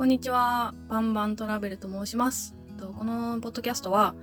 [0.00, 0.72] こんにちは。
[0.88, 2.56] バンバントラベルと申します。
[2.96, 4.14] このポッドキャストは、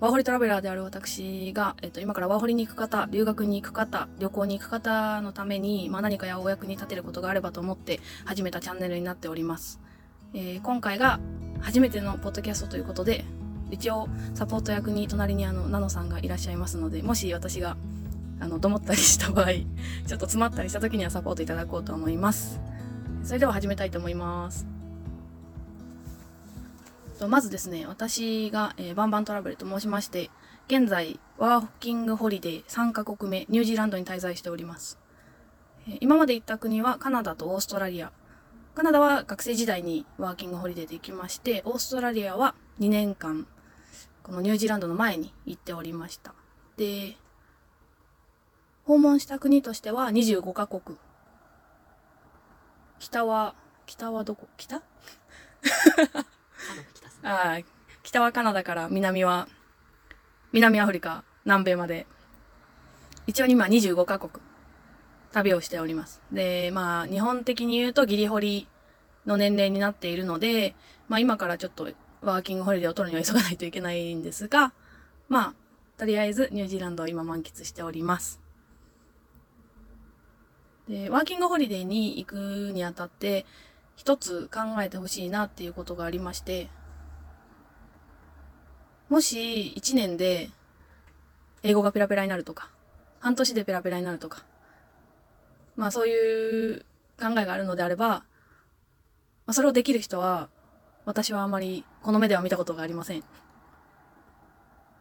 [0.00, 9.80] ワーホリトラベラーである私が、えっと、今からワーホリに行く方、留学に行く方、旅行に行く方のために、まあ、何かやお役に立てることがあればと思って始めたチャンネルになっております。
[10.34, 11.20] えー今回が
[11.62, 13.24] 初めてのポッドキャストということで、
[13.70, 17.78] 一応サポート役に隣にあの、ナノさんがいらっしゃいますので、もし私が、
[18.40, 19.64] あの、どもったりした場合、ちょっ
[20.08, 22.60] と詰まったりした時にはサポートいただこうと思います。
[23.24, 24.77] それでは始めたいと思います。
[27.18, 30.30] とまずですね、私が、えーバンバントラベルと申しまして、
[30.68, 34.98] 現在、ワーキングホリデー3カ国目、ニュージーランドに滞在しております。
[35.88, 38.12] えー今まで行った国はカナダとオーストラリア。
[38.74, 43.46] カナダは学生時代にワーキングホリデーで行きまして、オーストラリアは2年間、
[44.22, 46.34] このニュージーランドの前に行っておりました。
[46.76, 47.16] で、
[48.84, 50.96] 訪問した国としては25カ国。
[53.00, 53.54] 北は、
[53.86, 54.46] 北はどこ？
[54.56, 54.82] 北？
[57.22, 57.58] あ、
[58.02, 59.48] 北はカナダから南は、
[60.52, 62.06] 南アフリカ、南米まで、
[63.26, 64.42] 一応今25カ国、
[65.32, 66.22] 旅をしております。
[66.32, 68.66] で、まあ、日本的に言うとギリホリ
[69.26, 70.74] の年齢になっているので、
[71.08, 71.88] まあ今からちょっと
[72.22, 74.72] ワーキングホリデーを取るには急がないといけないんですが、
[75.28, 75.54] まあ、
[75.98, 78.40] とりあえずニュージーランドを今満喫しております。
[80.88, 82.34] で、ワーキングホリデーに行く
[82.72, 83.44] にあたって、
[83.96, 86.70] 一つ考えてほしいなっていうことがありまして、
[89.08, 90.50] もし1年で
[91.62, 92.70] 英語がペラペラになるとか、
[93.20, 94.44] 半年でペラペラになるとか、
[95.76, 96.84] まあそういう
[97.18, 98.24] 考えがあるのであれば、ま
[99.46, 100.48] あ、それをできる人は、
[101.06, 103.24] 私はあまりこの目では見たことがありません。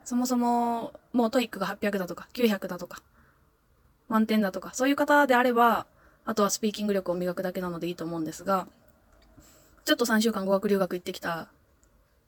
[0.06, 3.04] そもそも、もう TOEIC が800だとか、900だとか、
[4.08, 5.86] 満点だとか、そういう方であれば、
[6.24, 8.68] あとはスピーキング力を磨くだけなのでいいと思うんですが、
[9.84, 11.50] ちょっと3週間語学留学行ってきた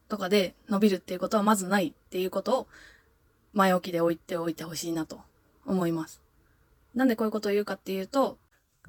[0.09, 2.67] とかで伸びるっていうことはまずないっていうことを
[3.53, 5.21] 前置きで置いておいてほしいなと
[5.65, 6.21] 思います。
[6.95, 8.37] なんでこういうことを言うかっていうと、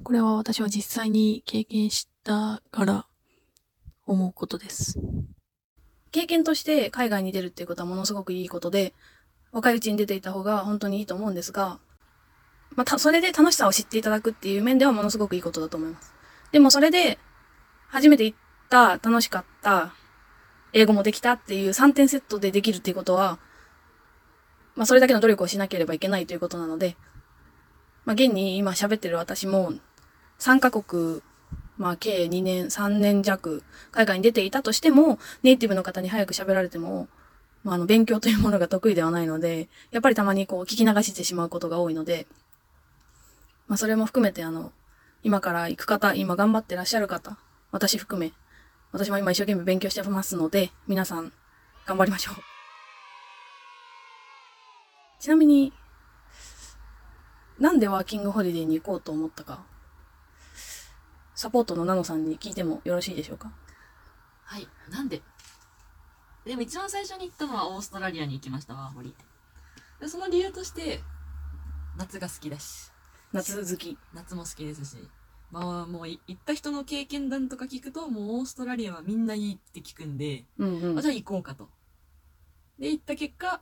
[0.03, 3.05] これは私は実際に経験したから
[4.05, 4.99] 思うことです。
[6.11, 8.93] 経験として海外に出るっていうことはものすごくいいことで、
[9.51, 11.79] 若いうちに出ていた方が本当にいいと思うんですが、
[12.75, 16.13] まあ、た、それで楽しさを知っていただくっていう面ではものすごくいいことだと思います。
[16.51, 17.19] でもそれで、
[17.89, 18.37] 初めて行っ
[18.69, 19.93] た、楽しかった、
[20.73, 23.39] 英語もできたっていう3点セットでできるっていうことは、
[24.75, 26.95] まあそれだけの努力をしなければいけないということなので、
[28.05, 29.73] まあ現に今喋ってる私も
[30.39, 31.21] 3カ国、
[31.77, 37.07] まあ計2年、3年弱海外に出ていたとしても、ネイティブの方に早く喋られても、
[37.63, 42.27] まああの勉強というものが得意ではないので、やっぱりたまにこう聞き流してしまうことが多いので、
[43.67, 44.71] まあそれも含めてあの、
[45.23, 47.37] 今から行く方、今頑張ってらっしゃる方、
[47.71, 48.31] 私含め、
[48.91, 51.31] 私も今一生懸命勉強してますので、皆さん、
[51.85, 52.35] 頑張りましょう。
[55.19, 55.71] ちなみに、
[57.57, 59.63] なんでワーキングホリデーに行こうと思ったか、
[61.35, 63.51] サポートのナノさんに聞いてもよろしいでしょうか？
[64.43, 64.67] はい。
[64.89, 65.21] なんで？
[66.45, 69.15] でも一番最初に行ったのはオーストラリアに行きました、ワーホリ。
[69.99, 71.01] でその理由として、
[71.97, 72.91] 夏が好きだし、
[73.31, 73.97] 夏好き。
[74.13, 74.97] 夏も好きですし、
[75.51, 81.69] まあもうい行った人の経験談とか聞くと、もうオーストラリアはみんないいって聞くんで、うんうんあじゃあ行こうかと。
[82.79, 83.61] で、行った結果、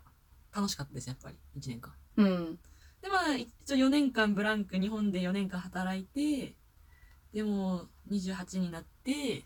[0.56, 1.36] 楽しかったです、やっぱり。
[1.60, 1.94] 1年間。
[2.18, 2.60] うん。
[3.02, 6.56] で、まあ、一応4年間ブランク、日本で4年間働いて、
[7.34, 9.44] でも、28になって、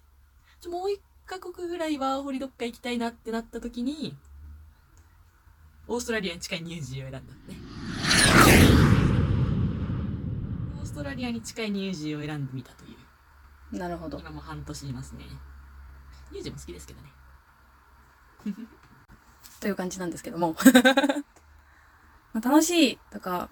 [0.62, 4.16] ちょもう一カ国ぐらいワーホリどっか行きたいなってなった時に、
[5.88, 7.34] オーストラリアに近いニュージーを選んだんで。
[10.94, 12.96] オーストラリアに近いニュージーを選んでみたとい
[13.74, 13.78] う。
[13.80, 14.20] なるほど。
[14.20, 15.26] 今も半年いますね。
[16.32, 17.10] ニュージーも好きですけどね。
[19.60, 20.56] という感じなんですけども。
[22.32, 23.50] まあ楽しいとか、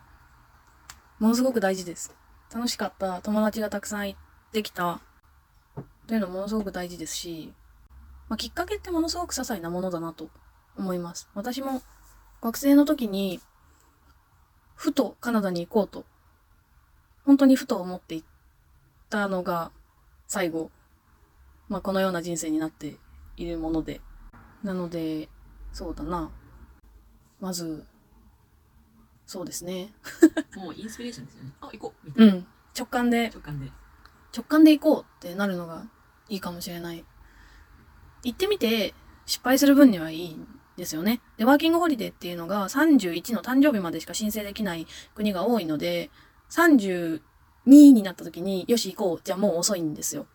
[1.17, 2.15] ものすごく大事です。
[2.53, 4.19] 楽しかった、友達がたくさん行っ
[4.51, 5.01] てきた、
[6.05, 7.51] というのもものすごく大事ですし、
[8.29, 10.29] まあ、きっかけってものすごく些細なものだなと
[10.77, 11.27] 思います。
[11.33, 11.81] 私も
[12.39, 13.41] 学生の時に、
[14.75, 16.05] ふとカナダに行こうと、
[17.25, 18.27] 本当にふと思って行っ
[19.09, 19.71] たのが
[20.27, 20.71] 最後、
[21.69, 22.97] まあ、このような人生になって
[23.37, 24.01] いるもので、
[24.63, 25.29] なので、
[25.73, 26.29] そうだな。
[27.39, 27.85] まず、
[29.25, 29.93] そうですね。
[30.55, 31.51] もうインスピレーションですよね。
[31.61, 32.33] あ、行こうみたいな。
[32.33, 32.47] うん。
[32.77, 33.71] 直感で、直感で。
[34.35, 35.85] 直感で行こうってなるのが
[36.29, 37.03] いいかもしれない。
[38.23, 38.93] 行ってみて
[39.25, 40.47] 失敗する分にはいいん
[40.77, 41.21] ですよね。
[41.37, 46.11] で、ワーキングホリデーっていうのが31の誕生日までしか申請できない国が多いので、
[46.51, 47.19] 32
[47.65, 49.21] になった時に、よし行こう。
[49.23, 50.27] じゃあもう遅いんですよ。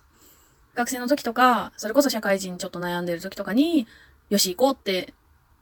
[0.75, 3.87] 学生の時とか、それこそ社会人ちょっと悩んでる時とかに、
[4.29, 5.15] よし行こうって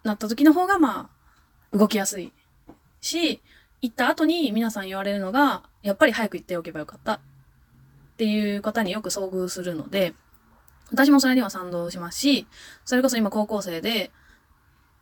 [0.02, 1.10] なった時の方が、ま
[1.72, 2.32] あ、動きやすい
[3.00, 3.42] し、
[3.82, 7.20] 行った後に皆さん言われるのが、やっぱり早く行っておけばよかったっ
[8.16, 10.14] ていう方によく遭遇するので、
[10.90, 12.46] 私もそれには賛同しますし、
[12.84, 14.10] それこそ今高校生で、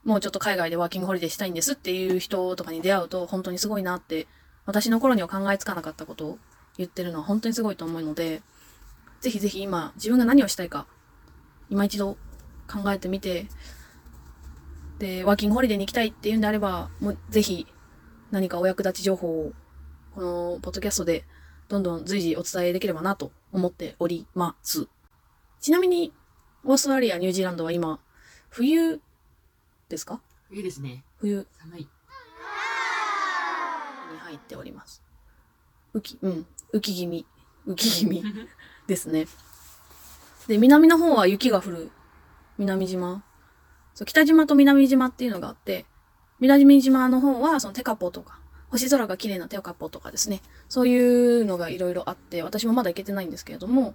[0.05, 4.27] もうちょっと海外でワーキングホリデーしたいんですっていう人とかに出会うと本当にすごいなって、
[4.67, 6.39] 私の頃には考えつかなかったことを
[6.79, 8.43] 言ってるのは本当にすごいと思うので、
[9.21, 10.87] ぜひぜひ今自分が何をしたいか、
[11.71, 12.17] 今一度
[12.71, 13.47] 考えてみて、
[14.99, 17.67] で、ワーキングホリデーに行きたいっていうんであれば、もうぜひ
[18.31, 19.53] 何かお役立ち情報を
[20.15, 21.25] このポッドキャストで
[21.69, 24.87] どんどん随時お伝えできればなと思っております。
[25.61, 26.13] ちなみに、
[26.65, 28.01] オーストラリア、ニュージーランドは今、
[28.49, 29.01] 冬
[29.89, 30.21] ですか？
[30.49, 31.05] 冬ですね。
[31.19, 31.89] 冬寒い。
[34.33, 35.03] に入っております。
[35.95, 37.27] 浮き、うん、浮き気味、
[37.67, 38.25] 浮き気味
[38.87, 39.27] ですね。
[40.49, 41.91] で、南の方は雪が降る
[42.59, 43.23] 南島。
[43.95, 45.87] そう、北島と南島っていうのがあって、
[46.41, 48.41] 南島の方はそのテカポとか、
[48.71, 50.41] 星空が綺麗なテカポとかですね。
[50.69, 53.95] そういうのがいろいろあって、私もまだ行けてないんですけれども、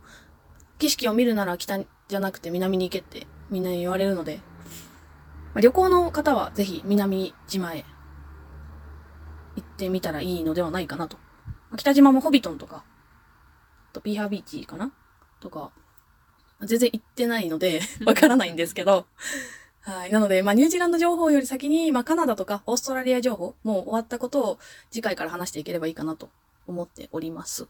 [0.77, 4.43] 景色を見るなら北じゃなくて南に行けってみんなに言われるので、ま
[5.55, 7.96] あ旅行の方はぜひ南島へ行
[9.77, 11.17] ってみたらいいのではないかなと。
[11.69, 12.83] まあ北島もホビトンとか、
[13.91, 14.91] あとピーハービーチかな？
[15.39, 15.71] とか、
[16.59, 19.05] まあ全然行ってないので、 わからないんですけど、
[19.81, 20.11] はい。
[20.11, 24.59] なので、まあ、ニュージーランド情報より先に、まあ、カナダとかオーストラリア情報、もう終わったことを
[24.91, 26.29] 次回から話していければいいかなと
[26.67, 27.69] 思っております。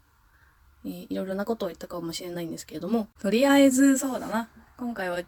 [0.83, 4.49] えーいろいろなことを言ったかもしれないんですけれども、とりあえず、そうだな。
[4.77, 5.19] 今回は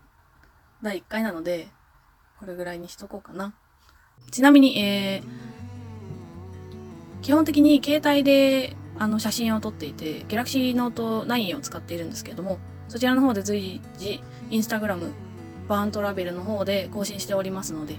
[0.82, 1.68] 第1回なので、
[2.40, 3.54] これぐらいにしとこうかな。
[4.32, 5.24] ちなみに、えー、
[7.22, 15.12] 基本的に携帯であの写真を撮っていて、Galaxy Note 9を使っているんですけれども、そちらの方で随時、インスタグラム、
[15.68, 17.98] バーントラベルの方で更新しておりますので、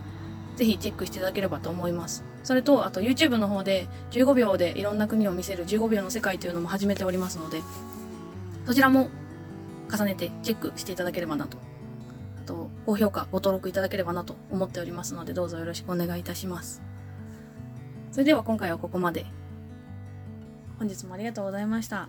[0.57, 2.25] ぜひチェックしていただければと思います。
[2.43, 7.63] それと、あと YouTube の方で15秒でいろんな国を見せる15秒の世界というのも始めておりますので、
[8.67, 9.09] そちらも
[9.91, 11.57] 重ねてチェックしていただければなと。
[12.39, 16.90] あと、高評価、ご登録いただければなと思っておりますので、どうぞよろしくお願いいたします。
[18.11, 19.25] それでは今回はここまで。
[20.79, 22.09] 本日もありがとうございました。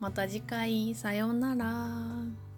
[0.00, 2.51] また次回、さようなら。